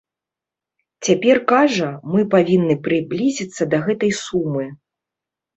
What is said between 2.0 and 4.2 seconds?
мы павінны прыблізіцца да гэтай